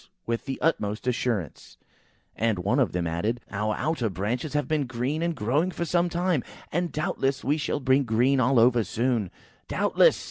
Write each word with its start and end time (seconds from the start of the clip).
with 0.25 0.45
the 0.45 0.59
utmost 0.61 1.05
assurance, 1.05 1.77
and 2.35 2.57
one 2.57 2.79
of 2.79 2.91
them 2.91 3.05
added, 3.05 3.39
"Our 3.51 3.75
outer 3.77 4.09
branches 4.09 4.53
have 4.53 4.67
been 4.67 4.87
green 4.87 5.21
and 5.21 5.35
growing 5.35 5.69
for 5.69 5.85
some 5.85 6.09
time, 6.09 6.43
and 6.71 6.91
doubtless 6.91 7.43
we 7.43 7.57
shall 7.57 7.79
be 7.79 7.99
green 7.99 8.39
all 8.39 8.57
over 8.59 8.83
soon!" 8.83 9.29
"Doubtless!" 9.67 10.19